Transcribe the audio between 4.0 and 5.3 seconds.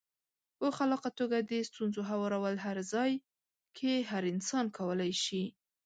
هر انسان کولای